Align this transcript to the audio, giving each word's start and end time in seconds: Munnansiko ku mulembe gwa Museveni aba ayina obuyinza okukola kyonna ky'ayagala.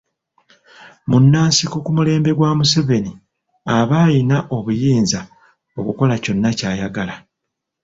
Munnansiko 1.09 1.75
ku 1.85 1.89
mulembe 1.97 2.31
gwa 2.37 2.51
Museveni 2.57 3.11
aba 3.77 3.97
ayina 4.07 4.37
obuyinza 4.55 5.21
okukola 5.79 6.15
kyonna 6.23 6.49
ky'ayagala. 6.57 7.15